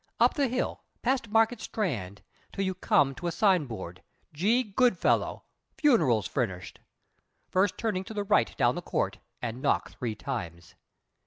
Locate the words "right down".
8.23-8.73